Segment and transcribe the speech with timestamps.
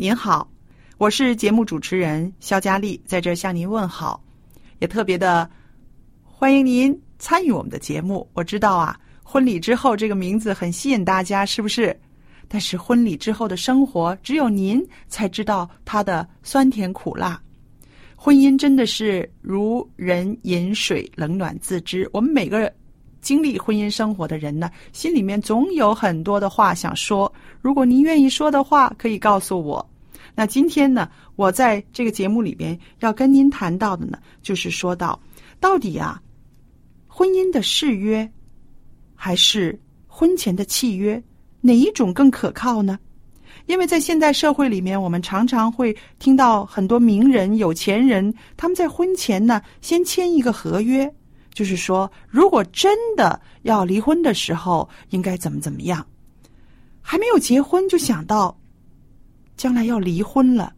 [0.00, 0.48] 您好。
[0.96, 4.22] 我是节目主持人肖佳丽，在这向您问好，
[4.78, 5.50] 也特别的
[6.22, 8.24] 欢迎您参与我们的节目。
[8.32, 11.98] 我知道啊，婚礼之后这个名字很吸引大家，是不是？
[12.46, 17.42] 但是婚礼之后的生活，只有您才知道它的酸甜苦辣。
[18.14, 22.08] 婚姻真的是如人饮水，冷暖自知。
[22.12, 22.72] 我们每个
[23.20, 27.32] 经历婚姻生活的人呢，心里面总有很多的话想说。
[27.60, 29.84] 如果您愿意说的话，可以告诉我。
[30.34, 35.18] 那今天呢，我在这个节目里边要跟您谈到的呢，就是说到
[35.58, 36.22] 到底啊，
[37.08, 38.30] 婚姻的誓约
[39.14, 41.20] 还是婚前的契约，
[41.60, 42.98] 哪一种更可靠呢？
[43.66, 51.12] 因为在现代社会里面，我们常常会听到很多名人、有钱人他们在婚前呢先签一个合约，
[51.58, 56.06] 就是说，如果真的要离婚的时候，应该怎么怎么样，
[57.02, 58.56] 还没有结婚就想到。
[59.56, 60.72] 将来要离婚了，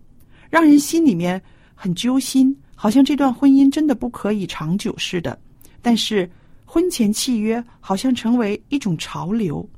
[0.49, 1.39] 让人心里面
[1.75, 5.39] 很揪心，好像这段婚姻真的不可以长久似的。
[5.83, 6.27] 但是
[6.65, 9.69] 婚前契约好像成为一种潮流。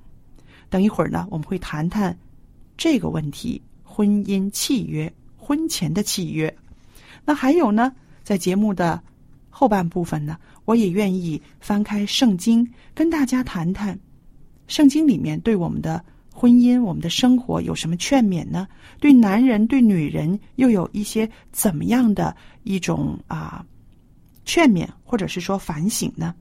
[0.71, 2.17] 等一会儿呢，我们会谈谈
[2.77, 6.57] 这个问题：婚姻契约、婚前的契约。
[7.25, 7.93] 那还有呢，
[8.23, 9.03] 在节目的
[9.51, 13.99] 后半部分呢，我也愿意翻开圣经，跟大家谈谈
[14.67, 16.05] 圣经里面对我们的。
[16.34, 18.67] 婚姻，我们的生活有什么劝勉呢？
[18.99, 23.62] 对男人、对女人又有一些怎么样的一种啊
[24.47, 26.34] 劝勉，或者是说反省呢？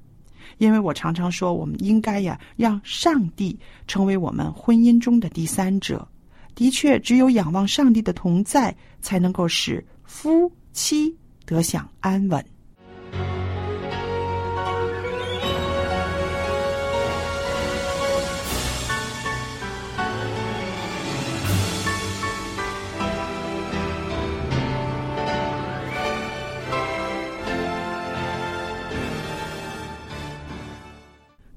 [0.60, 6.08] 因为我常常说，我们应该呀，让上帝成为我们婚姻中的第三者。
[6.56, 11.14] 的确，只有仰望上帝的同在，才能够使夫妻
[11.46, 12.44] 得享安稳。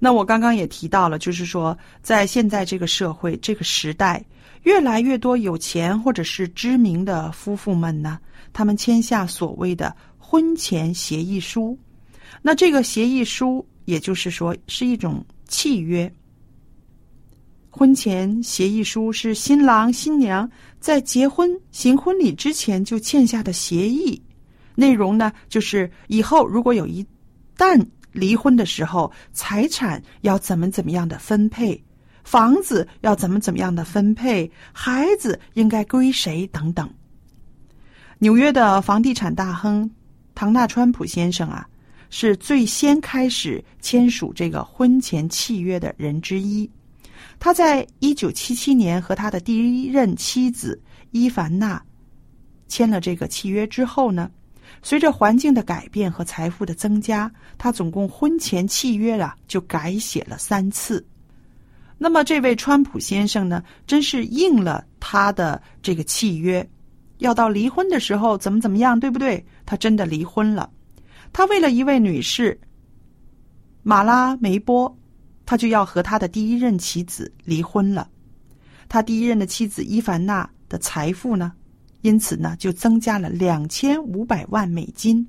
[0.04, 4.22] 那我刚刚也提到了，就是说，在现在这个社会、这个时代，
[4.64, 8.18] 越来越多有钱或者是知名的夫妇们呢，
[8.52, 11.78] 他们签下所谓的婚前协议书。
[12.42, 16.12] 那这个协议书，也就是说是一种契约。
[17.70, 20.46] 婚前协议书是新郎新娘
[20.80, 24.20] 在结婚行婚礼之前就签下的协议，
[24.74, 27.02] 内容呢，就是以后如果有一
[27.56, 27.82] 旦
[28.14, 31.82] 离婚的时候，财产要怎么怎么样的分配，
[32.22, 36.88] 房子要怎么怎么样的分配，孩子应该归谁等等。
[38.18, 39.90] 纽约的房地产大亨
[40.34, 41.68] 唐纳川普先生啊，
[42.08, 46.70] 是最先开始签署这个婚前契约的人之一。
[47.40, 50.80] 他在一九七七年和他的第一任妻子
[51.10, 51.82] 伊凡娜
[52.68, 54.30] 签了这个契约之后呢，
[54.84, 61.04] 随着环境的改变和财富的增加，他总共婚前契约啊就改写了三次。
[61.96, 66.68] 那么这位川普先生呢，真是应了他的这个契约，
[67.18, 69.42] 要到离婚的时候怎么怎么样，对不对？
[69.64, 70.70] 他真的离婚了。
[71.32, 72.60] 他为了一位女士
[73.82, 74.94] 马拉梅波，
[75.46, 78.06] 他就要和他的第一任妻子离婚了。
[78.86, 81.52] 他第一任的妻子伊凡娜的财富呢，
[82.04, 85.26] 因此呢就增加了两千五百万美金。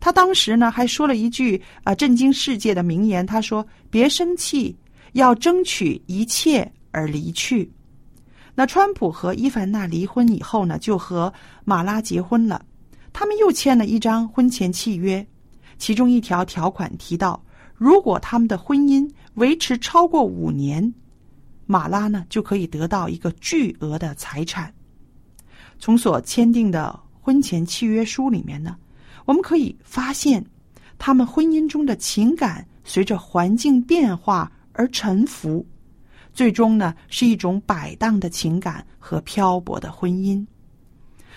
[0.00, 4.76] 他当时呢还说了一句啊震惊世界的名言，他说：“别生气。”
[5.12, 7.72] 要争取一切而离去。
[8.54, 11.32] 那川普和伊凡娜离婚以后呢，就和
[11.64, 12.62] 马拉结婚了。
[13.14, 15.26] 他们又签了一张婚前契约，
[15.78, 17.42] 其中一条条款提到，
[17.74, 20.92] 如果他们的婚姻维持超过五年，
[21.64, 24.70] 马拉呢就可以得到一个巨额的财产。
[25.78, 28.76] 从所签订的婚前契约书里面呢，
[29.24, 30.44] 我们可以发现，
[30.98, 34.50] 他们婚姻中的情感随着环境变化。
[34.78, 35.64] 而沉浮，
[36.34, 40.46] 最终呢是一种摆荡的情感和漂泊的婚姻。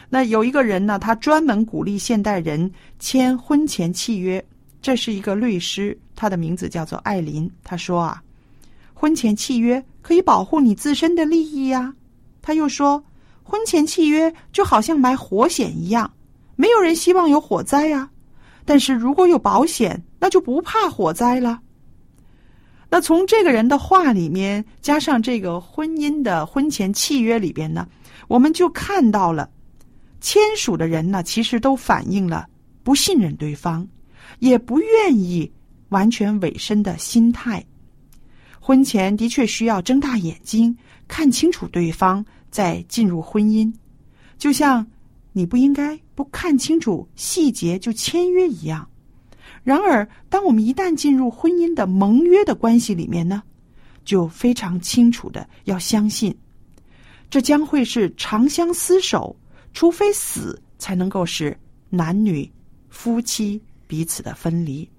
[0.09, 2.69] 那有一个人呢，他专门鼓励现代人
[2.99, 4.45] 签婚前契约。
[4.81, 7.49] 这是一个律师，他的名字叫做艾琳。
[7.63, 8.21] 他说啊，
[8.93, 11.95] 婚前契约可以保护你自身的利益呀。
[12.41, 13.01] 他又说，
[13.49, 16.13] 婚前契约就好像买火险一样，
[16.55, 18.07] 没有人希望有火灾呀。
[18.63, 21.59] 但是如果有保险，那就不怕火灾了。
[22.91, 27.87] 那从这个人的话里面，加上这个婚姻的婚前契约里边呢，
[28.27, 29.49] 我们就看到了
[30.21, 32.47] 签署的人呢，其实都反映了
[32.83, 33.87] 不信任对方，
[34.37, 35.51] 也不愿意
[35.89, 37.65] 完全委身的心态。
[38.59, 43.73] 婚前的确需要睁大眼睛看清楚对方，再进入婚姻，
[44.37, 44.85] 就像
[45.31, 48.87] 你不应该不看清楚细节就签约一样。
[49.63, 53.43] 然而，当我们一旦进入婚姻的盟约的关系里面呢，
[54.05, 56.35] 就非常清楚的要相信，
[57.29, 59.35] 这将会是长相厮守，
[59.73, 61.55] 除非死才能够使
[61.89, 62.49] 男女
[62.89, 64.89] 夫妻彼此的分离。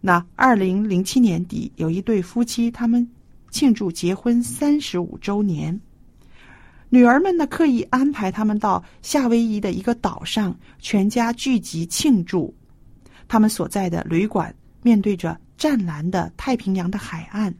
[0.00, 3.08] 那二零零七年底，有一对夫妻，他们
[3.50, 5.78] 庆祝结婚三十五周年，
[6.92, 12.52] 女儿们呢刻意安排他们到夏威夷的一个岛上，全家聚集庆祝。
[13.28, 14.52] 他们所在的旅馆
[14.82, 17.54] 面对着湛蓝的太平洋的海岸，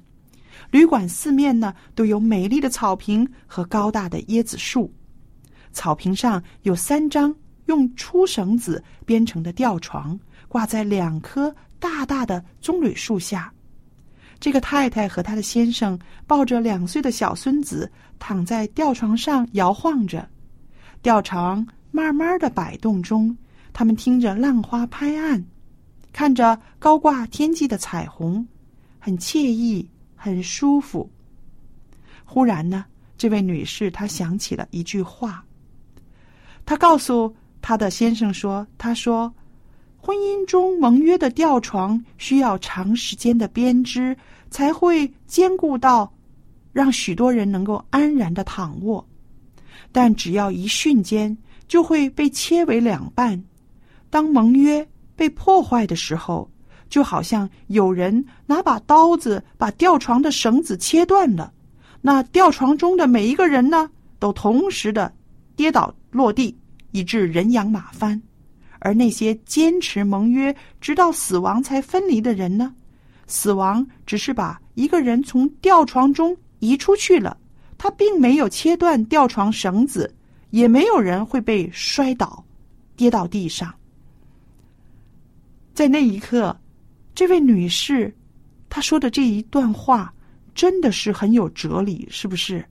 [0.73, 4.93] 旅馆四面呢都有美丽的草坪和高大的椰子树，
[5.73, 7.33] 草坪上有三张
[7.67, 10.19] 用粗绳子编成的吊床，
[10.49, 13.53] 挂在两棵大大的棕榈树下。
[14.41, 20.27] 这个太太和她的先生抱着两岁的小孙子躺在吊床上摇晃着，
[21.03, 23.37] 吊床慢慢的摆动中，
[23.73, 25.45] 他们听着浪花拍岸。
[26.13, 28.45] 看着高挂天际的彩虹，
[28.99, 31.09] 很惬意，很舒服。
[32.25, 32.85] 忽然呢，
[33.17, 35.45] 这位女士她想起了一句话。
[36.67, 37.33] 她告诉
[37.63, 39.33] 她的先生说：“她说，
[40.01, 44.17] 婚姻中盟约的吊床需要长时间的编织，
[44.51, 46.13] 才会坚固到
[46.73, 49.07] 让许多人能够安然的躺卧。
[49.93, 51.37] 但只要一瞬间，
[51.69, 53.43] 就会被切为两半。
[54.09, 54.87] 当盟约。”
[55.21, 56.51] 被破坏的时候，
[56.89, 61.53] 就好像有人拿把刀子把吊床的绳子切断了。
[62.01, 65.13] 那吊床中的每一个人呢，都同时的
[65.57, 66.57] 跌倒落地，
[66.93, 68.19] 以致人仰马翻。
[68.81, 72.75] 而那些坚持盟约直到死亡才分离的人呢，
[73.27, 77.37] 死亡只是把一个人从吊床中移出去了，
[77.79, 80.13] 他并没有切断吊床绳子，
[80.51, 82.45] 也没有人会被摔倒，
[82.97, 83.73] 跌到地上。
[85.75, 86.55] 在那一刻，
[87.15, 88.15] 这位女士
[88.69, 90.13] 她说的这一段话
[90.55, 92.65] 真的是很有哲理，是不是？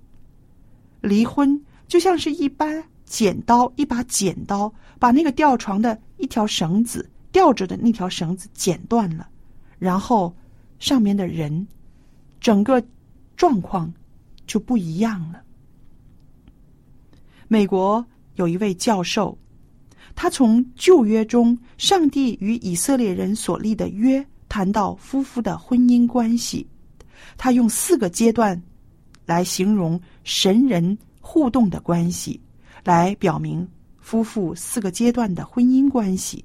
[1.02, 9.28] 离婚就像是一般剪刀，一把剪刀把那个吊床的一条绳子吊着的那条绳子剪断了，
[9.80, 10.32] 然后
[10.78, 11.68] 上面的人
[12.40, 12.82] 整个
[13.36, 13.92] 状况
[14.46, 15.42] 就不一样了。
[17.48, 19.38] 美国有一位教授。
[20.16, 26.68] 他从旧约中上帝与以色列人所立的约谈到夫妇的婚姻关系，
[27.38, 28.62] 他用四个阶段
[29.26, 32.38] 来形容神人互动的关系，
[32.84, 33.68] 来表明
[34.00, 36.44] 夫妇四个阶段的婚姻关系。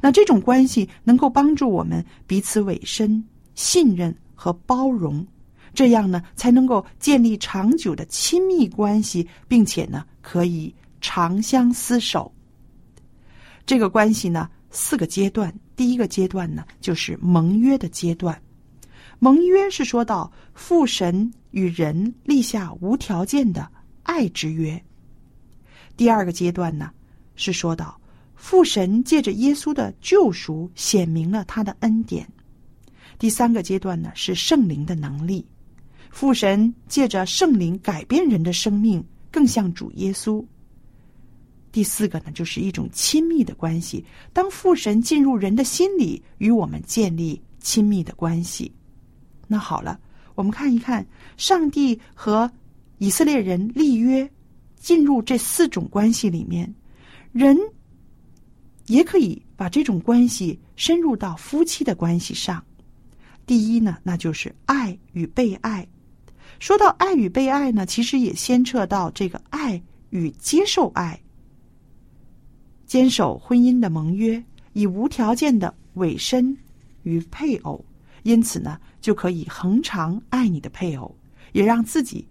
[0.00, 5.26] 那这种关系能够帮助我们彼此委身、信任和包容，
[5.72, 10.04] 这样呢才能够建立长久的亲密关系，并且呢。
[10.20, 12.30] 可以长相厮守。
[13.64, 15.50] 这个关系呢，四个阶段。
[15.74, 18.38] 第一个阶段呢，就是盟约的阶段。
[19.20, 23.66] 盟约是说到父神与人立下无条件的
[24.02, 24.84] 爱之约。
[25.98, 26.92] 第二个阶段呢，
[27.34, 28.00] 是说到
[28.36, 32.24] 父神借着耶稣的救赎显明了他的恩典。
[33.18, 35.44] 第三个阶段呢，是圣灵的能力。
[36.10, 40.42] 父神借着圣灵改变人的生命，更像主耶稣。
[41.72, 44.04] 第四个呢，就是一种亲密的关系。
[44.32, 48.70] 当父神进入人的心里，与我们建立亲密的关系。
[49.48, 49.98] 那好了，
[50.36, 51.04] 我们看一看
[51.36, 52.48] 上帝和
[52.98, 54.30] 以色列人立约，
[54.78, 56.72] 进入这四种关系里面，
[57.32, 57.56] 人
[58.86, 62.64] 也可以把这种关系深入到夫妻的关系上。
[63.46, 65.86] 第一呢，那就是爱与被爱。
[66.58, 71.18] 说到爱与被爱呢，其实也牵扯到这个爱与接受爱。
[72.86, 74.42] 坚守婚姻的盟约，
[74.72, 76.56] 以无条件的委身
[77.02, 77.84] 于配偶，
[78.22, 81.14] 因此呢，就可以恒常爱你的配偶，
[81.52, 82.26] 也让自己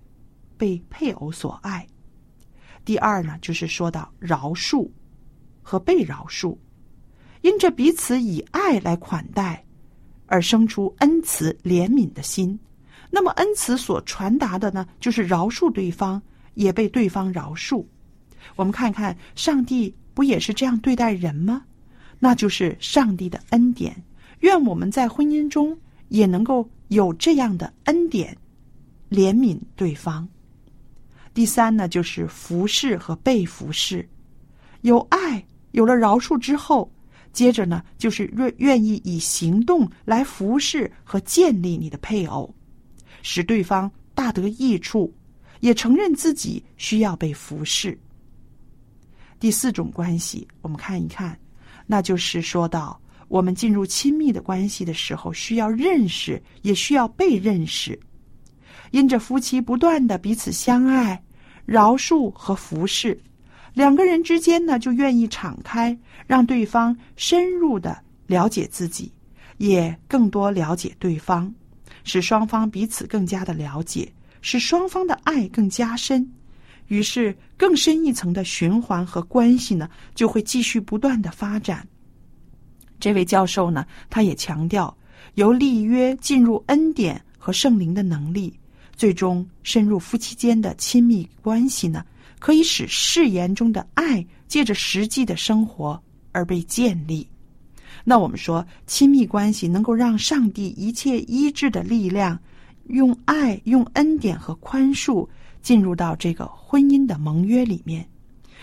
[0.58, 1.88] 被配偶所爱。
[2.88, 4.90] 第二呢，就是说到饶恕
[5.62, 6.56] 和被饶恕，
[7.42, 9.62] 因着彼此以爱来款待，
[10.28, 12.58] 而生出恩慈怜悯的心。
[13.12, 16.22] 那么恩慈所传达的呢，就是饶恕对方，
[16.54, 17.86] 也被对方饶恕。
[18.56, 19.94] 我们看看上帝。
[20.14, 21.64] 不也是这样对待人吗？
[22.18, 23.96] 那就是上帝的恩典。
[24.40, 25.78] 愿我们在婚姻中
[26.08, 28.36] 也能够有这样的恩典，
[29.12, 30.28] 怜悯对方。
[31.38, 34.10] 第三呢，就是服侍和被服侍。
[34.82, 36.92] 有爱，有了饶恕之后，
[37.32, 42.52] 接着呢，就是愿愿意以行动来服侍和建立你的配偶，
[43.22, 45.14] 使对方大得益处，
[45.60, 47.96] 也承认自己需要被服侍。
[49.40, 51.40] 第四种关系，我们看一看，
[51.86, 58.00] 那就是说到我们进入亲密的关系的时候，需要认识，也需要被认识。
[58.90, 61.22] 因着夫妻不断的彼此相爱、
[61.68, 63.20] 饶恕和服侍，
[63.74, 65.96] 两个人之间呢，就愿意敞开，
[66.26, 69.12] 让对方深入的了解自己，
[69.58, 71.54] 也更多了解对方，
[72.06, 74.10] 使双方彼此更加的了解，
[74.42, 76.26] 使双方的爱更加深。
[76.88, 81.86] 于是，更深一层的循环和关系呢，就会继续不断的发展。
[82.98, 84.98] 这位教授呢，他也强调，
[85.34, 88.58] 由立约进入恩典和圣灵的能力，
[88.98, 92.04] 最终深入夫妻间的亲密关系呢，
[92.40, 96.02] 可以使誓言中的爱借着实际的生活
[96.34, 97.26] 而被建立。
[98.04, 102.38] 那我们说，亲密关系能够让上帝一切医治的力量，
[102.88, 105.26] 用爱、用恩典和宽恕。
[105.60, 108.08] 进入到这个婚姻的盟约里面，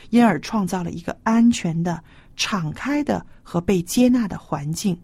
[0.08, 2.02] 因而创造了一个安全的、
[2.34, 4.98] 敞开的和被接纳的环境。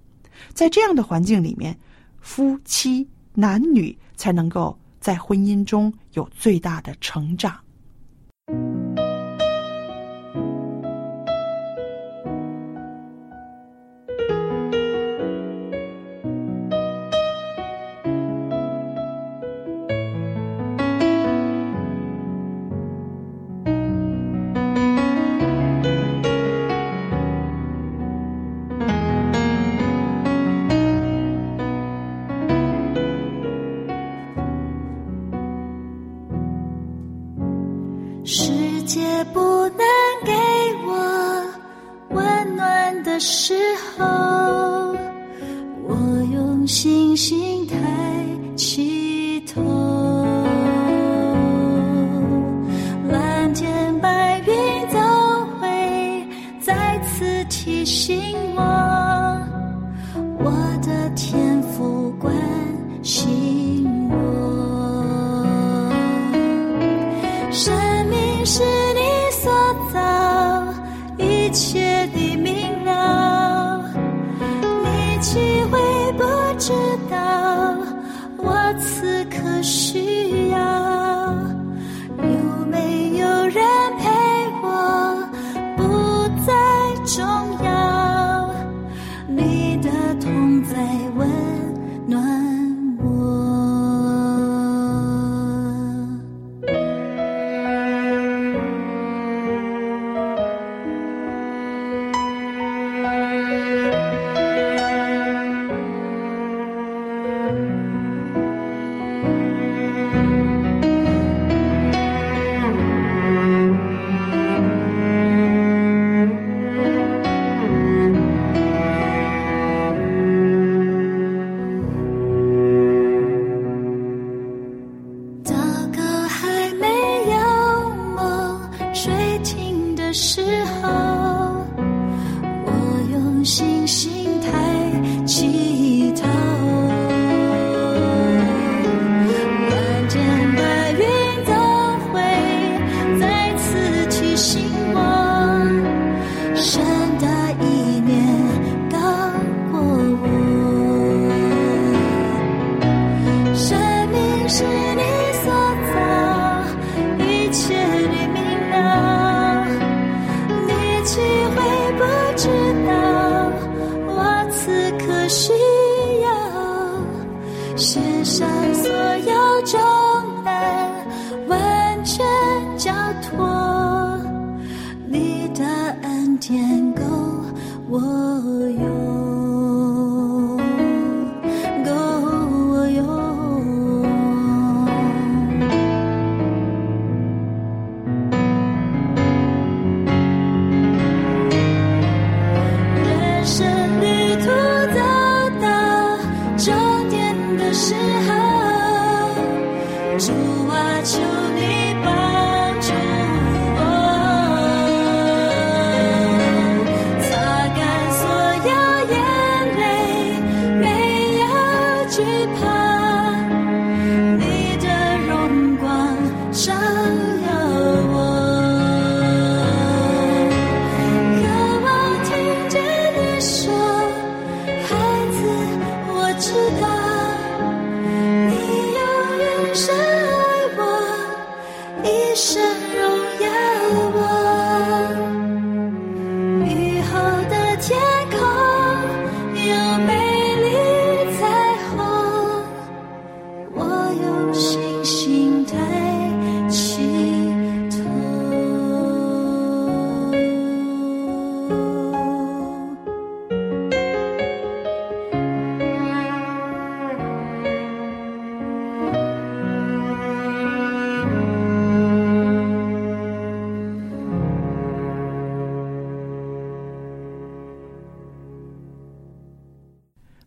[0.55, 1.79] 在这样的环境里面，
[2.19, 7.59] 夫妻男女才能够在婚姻中有最大的成长。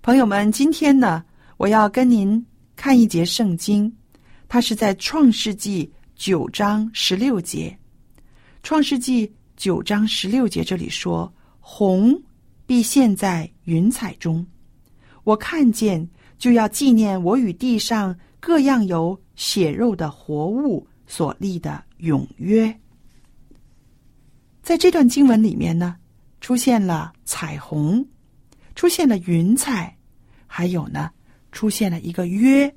[0.04, 1.24] 朋友们，今天呢，
[1.56, 3.90] 我要跟您看一节圣经，
[4.50, 7.74] 它是在创世纪九章十六节。
[8.64, 12.22] 创世纪九章十六节这里说：“红
[12.66, 14.46] 必现在云彩中，
[15.24, 16.06] 我看见
[16.38, 22.78] 就要纪念我与地上各样有血肉的活物所立的永约。”
[24.62, 25.96] 在这段经文里面呢，
[26.42, 28.06] 出现了彩虹。
[28.76, 29.96] 出现了云彩，
[30.48, 31.12] 还有呢，
[31.52, 32.74] 出现了一个约。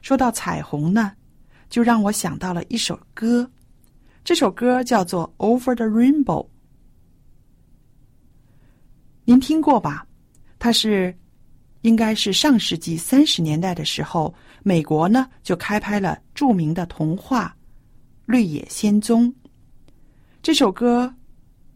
[0.00, 1.12] 说到彩虹呢，
[1.68, 3.50] 就让我想到了一首歌，
[4.24, 6.44] 这首歌叫做《Over the Rainbow》，
[9.24, 10.06] 您听过吧？
[10.58, 11.14] 它是
[11.82, 17.54] 应该是上世纪三十年代的时候，美国呢就开拍了著名的童话
[18.24, 19.28] 《绿野仙踪》。
[20.42, 21.14] 这首歌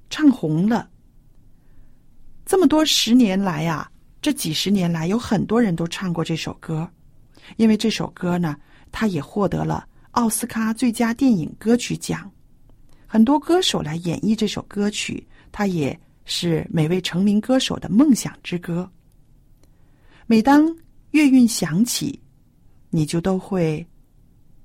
[0.08, 0.90] 唱红了。
[2.44, 6.88] 这么多十年来呀、这几十年来，有很多人都唱过这首歌，
[7.56, 8.56] 因为这首歌呢，
[8.92, 12.30] 它也获得了奥斯卡最佳电影歌曲奖。
[13.06, 18.90] 很多歌手来演绎这首歌曲，它也是每位成名歌手的梦想之歌。
[20.26, 20.66] 每当
[21.12, 22.20] 乐韵响起，
[22.90, 23.86] 你就都会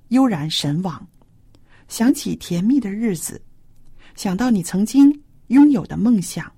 [0.10, 1.08] 悠然神往，
[1.88, 3.42] 想起甜蜜的日子，
[4.16, 5.14] 想到你曾经
[5.48, 6.52] 拥有的梦想。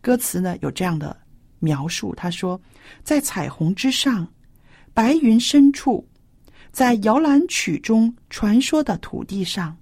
[0.00, 1.16] 歌词呢有这样的
[1.58, 2.60] 描述，他说
[3.02, 4.26] ：“在彩虹之上，
[4.94, 6.06] 白云深处，
[6.70, 9.76] 在摇篮曲中传说的土地上，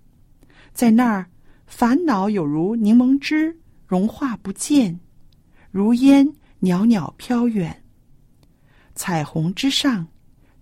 [0.72, 1.26] 在那儿，
[1.66, 3.54] 烦恼有如柠檬汁
[3.86, 4.98] 融化不见，
[5.70, 6.26] 如烟
[6.60, 7.82] 袅袅飘远。
[8.94, 10.06] 彩虹之上，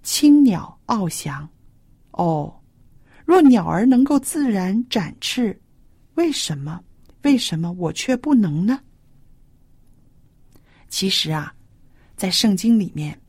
[0.02, 1.48] 青鸟翱翔。
[2.10, 2.52] 哦，
[3.24, 5.58] 若鸟儿能够自然展翅，
[6.14, 6.80] 为什么？
[7.22, 8.80] 为什么我却不能呢？”
[10.94, 11.52] 其实啊，
[12.16, 13.20] 在圣经里面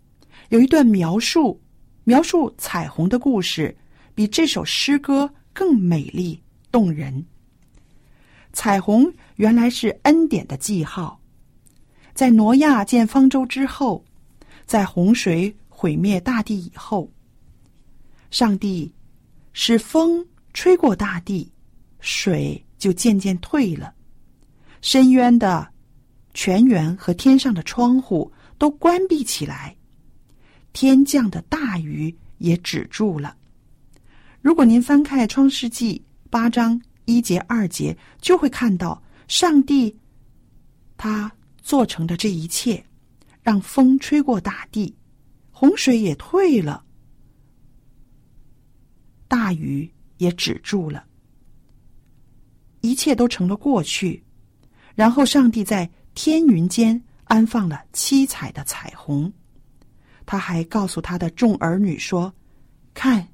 [0.49, 1.59] 有一段描述
[2.03, 3.75] 描述彩虹的故事，
[4.13, 6.39] 比这首诗歌更美丽
[6.71, 7.25] 动人。
[8.53, 11.19] 彩虹原来是恩典的记号，
[12.13, 14.05] 在挪亚建方舟之后，
[14.67, 17.11] 在洪水毁灭大地以后，
[18.29, 18.93] 上帝
[19.53, 20.23] 使风
[20.53, 21.51] 吹过大地，
[21.99, 23.91] 水就渐渐退了，
[24.81, 25.73] 深渊的。
[26.35, 29.75] 泉源和天上的窗户都关闭起来，
[30.73, 33.35] 天降的大雨也止住了。
[34.41, 35.97] 如果您翻开《创世纪》
[36.29, 39.97] 八章一节二节，就会看到上帝
[40.97, 42.85] 他做成的这一切，
[43.41, 44.93] 让风吹过大地，
[45.51, 46.83] 洪水也退了，
[49.29, 51.05] 大雨也止住了，
[52.81, 54.21] 一切都成了过去。
[54.95, 59.31] 然后上帝在天云间安放了七彩的彩虹，
[60.25, 62.33] 他还告诉他的众儿女说
[62.95, 63.27] ：“看，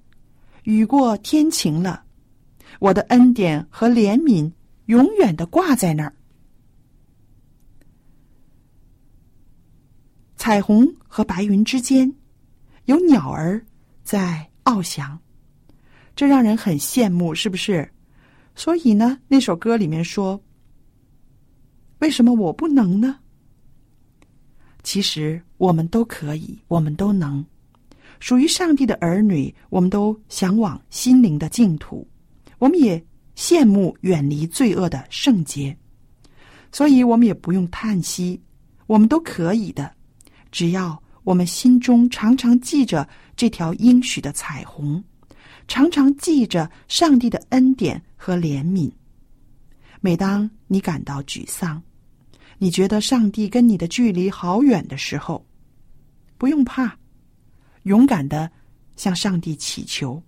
[0.64, 2.04] 雨过天晴了，
[2.80, 4.52] 我的恩典和怜悯
[4.88, 6.14] 永远的挂在那儿。”
[10.36, 12.12] 彩虹和白云之间，
[12.86, 13.64] 有鸟儿
[14.04, 15.20] 在翱翔，
[16.16, 17.88] 这让人很羡慕，是不是？
[18.56, 20.44] 所以呢，那首歌里面说。
[22.02, 23.18] 为什么我不能呢？
[24.82, 27.46] 其实我们都可以，我们都能。
[28.20, 32.08] 属于上帝的儿女，我们都向往心灵的净土，
[32.58, 33.04] 我们也
[33.36, 35.78] 羡慕远离罪恶的圣洁。
[36.72, 38.42] 所以，我们也不用叹息，
[38.88, 39.92] 我们都可以的。
[40.52, 45.04] 只要我们心中常常记着这条应许的彩虹，
[45.68, 48.92] 常常记着上帝的恩典和怜悯。
[50.00, 51.82] 每当你感到沮丧，
[52.64, 55.44] 你觉得上帝跟你的距离好远的时候，
[56.38, 56.96] 不用怕，
[57.86, 58.52] 勇敢的
[58.96, 60.22] 向上帝祈求。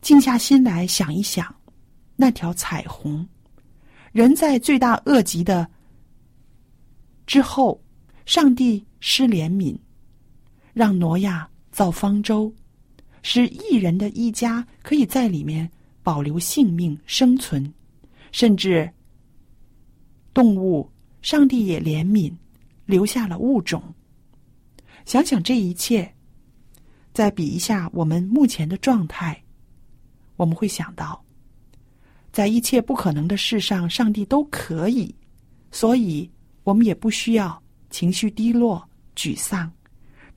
[0.00, 1.54] 静下心来想一想，
[2.16, 3.24] 那条彩虹，
[4.10, 5.70] 人在罪大恶极的
[7.28, 7.80] 之后，
[8.26, 9.78] 上帝施怜悯，
[10.72, 12.52] 让挪亚造方舟，
[13.22, 15.70] 使一人的一家可以在里面
[16.02, 17.72] 保留性命生存，
[18.32, 18.92] 甚至
[20.34, 20.90] 动物。
[21.24, 22.30] 上帝也怜悯，
[22.84, 23.82] 留下了物种。
[25.06, 26.14] 想想这一切，
[27.14, 29.42] 再比一下我们目前的状态，
[30.36, 31.24] 我们会想到，
[32.30, 35.14] 在一切不可能的事上，上帝都可以，
[35.70, 36.30] 所以
[36.62, 37.58] 我们也不需要
[37.88, 39.72] 情绪低落、沮丧。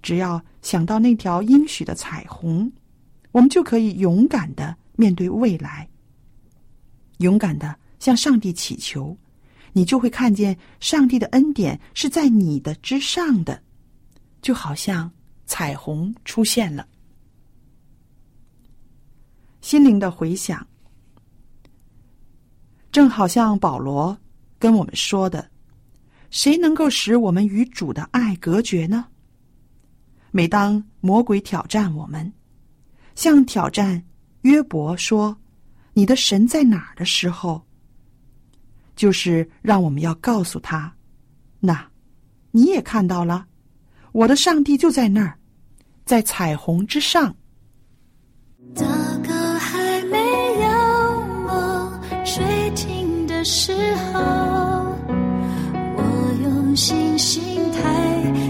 [0.01, 2.71] 只要想到那条应许的彩虹，
[3.33, 5.85] 我们就可以勇敢的面对未来，
[7.17, 9.17] 勇敢的向上帝祈求。
[9.73, 13.61] 你就会看见上帝的恩典是在你的之上的，
[14.41, 15.11] 就好像
[15.45, 16.87] 彩虹出现了。
[19.61, 20.65] 心灵的回响，
[22.91, 24.17] 正好像保罗
[24.57, 25.51] 跟我们说的
[26.31, 29.05] ：“谁能够使我们与主的爱隔绝呢？”
[30.31, 32.31] 每当魔鬼挑战我们，
[33.15, 34.03] 像挑战
[34.41, 35.37] 约伯说
[35.93, 37.66] ：“你的神在哪儿？”的时候。
[38.97, 40.91] 就是让我们要告诉他，
[41.61, 41.87] 那，
[42.51, 43.45] 你也看到了，
[44.11, 45.37] 我的上帝就在那儿，
[46.03, 47.33] 在彩虹之上。
[48.75, 48.83] 祷
[49.25, 50.69] 告还没有
[51.47, 53.71] 我睡停的时
[54.11, 54.19] 候，
[55.95, 58.46] 我用信心抬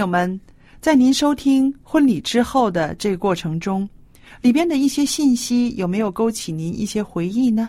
[0.00, 0.40] 友们，
[0.80, 3.86] 在您收听婚礼之后的这个过程中，
[4.40, 7.68] 里边的一些信息有没有勾起您一些回忆呢？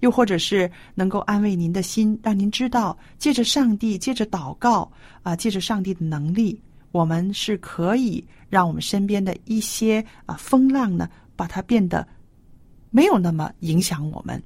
[0.00, 4.90] 又或者是能够安慰您的心，让您知道，借着上帝，借着祷告
[5.22, 6.60] 啊，借着上帝的能力，
[6.92, 12.06] 我们是可以让我们身边的一些啊风浪呢，把它变得
[12.90, 14.42] 没有那么影响我们。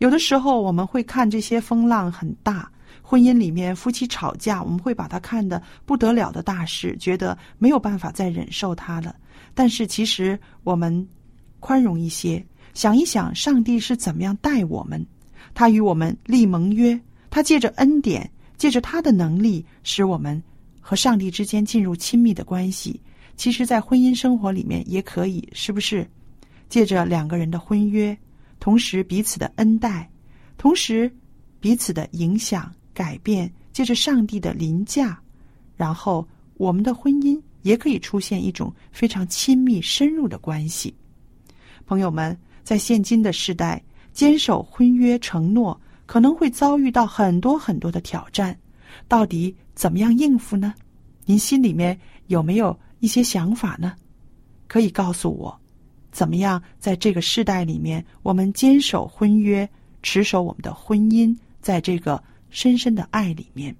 [0.00, 2.70] 有的时候我们会看这些风浪很大，
[3.14, 9.14] 婚姻里面夫妻吵架，我们会把它看得不得了的大事，觉得没有办法再忍受它了。
[9.54, 11.08] 但是其实我们
[11.60, 15.06] 宽容一些，想一想上帝是怎么样待我们，
[15.54, 17.00] 他与我们立盟约，
[17.30, 20.42] 他借着恩典，借着他的能力，使我们
[20.80, 23.00] 和上帝之间进入亲密的关系。
[23.36, 26.04] 其实，在婚姻生活里面也可以，是不是？
[26.68, 28.18] 借着两个人的婚约，
[28.58, 30.10] 同时彼此的恩待，
[30.58, 31.08] 同时
[31.60, 35.20] 彼此的影响，改变，借着上帝的临驾，
[35.76, 36.26] 然后
[36.56, 40.94] 我们的婚姻也可以出现一种非常亲密深入的关系。
[41.84, 48.56] 朋友们，在现今的时代，坚守婚约承诺可能会遭遇到很多很多的挑战，
[49.08, 50.72] 到底怎么样应付呢？
[51.26, 53.94] 您心里面有没有一些想法呢？
[54.66, 55.60] 可以告诉我，
[56.12, 59.68] 怎么样在这个世代里面，我们坚守婚约，
[60.02, 62.22] 持守我们的婚姻，在这个
[62.54, 63.74] 深深的爱里面。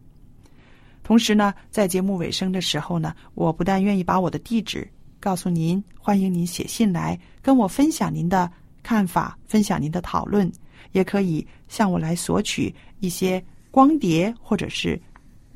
[1.04, 4.86] 同时呢，在节目尾声的时候呢，我不但愿意把我的地址
[5.20, 8.50] 告诉您，欢迎您写信来跟我分享您的
[8.82, 10.50] 看法，分享您的讨论，
[10.90, 15.00] 也可以向我来索取一些光碟或者是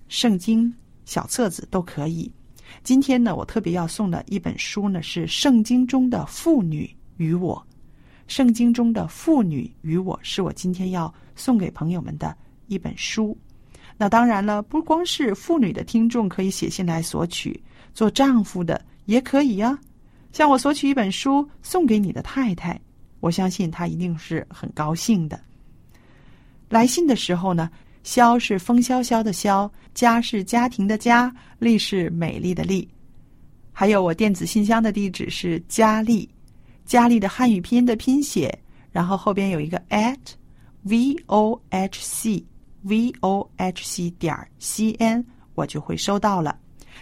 [0.06, 0.72] 圣经
[1.04, 2.30] 小册子都可以。
[2.84, 7.56] 今天呢，我特别要送的一本书呢是《圣经中的妇女与我》。
[8.32, 12.36] 《圣经中的妇女与我》是我今天要送给朋友们的
[12.68, 13.36] 一本书。
[13.96, 17.60] 那当然了，不光是妇女的听众可以写信来索取，
[17.92, 19.76] 做丈夫的也可以呀、
[20.30, 22.80] 向我索取一本书送给你的太太，
[23.18, 25.40] 我相信她一定是很高兴的。
[26.68, 27.68] 来信的时候呢，
[28.04, 32.88] 萧是风萧萧的萧，家是家庭的家，丽是美丽的丽。
[33.72, 36.28] 还有我电子信箱的地址是佳丽，
[36.84, 38.56] 佳丽的汉语拼音的拼写，
[38.92, 40.18] 然后后边有一个 at
[40.82, 42.44] v o h c
[42.88, 45.24] v o h c 点 c n，
[45.54, 46.58] 我就会收到了。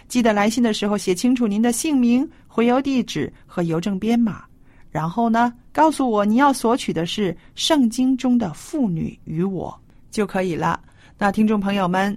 [0.07, 4.43] 记得来信的时候写清楚您的姓名、回邮地址和邮政编码，
[4.91, 9.69] 然后呢，告诉我你要索取的是《圣经中的妇女与我》
[10.11, 10.79] 就可以了。
[11.17, 12.15] 那听众朋友们，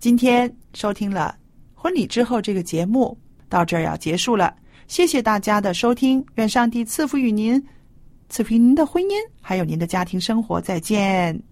[0.00, 1.36] 今天收听了
[1.74, 3.16] 婚礼之后这个节目
[3.48, 4.54] 到这儿要结束了，
[4.88, 7.62] 谢谢大家的收听，愿上帝赐福于您，
[8.28, 10.60] 赐福您的婚姻，还有您的家庭生活。
[10.60, 11.51] 再见。